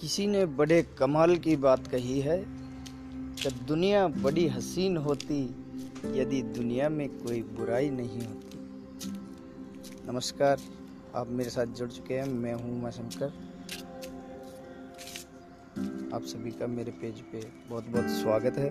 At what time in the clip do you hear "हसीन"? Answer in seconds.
4.48-4.96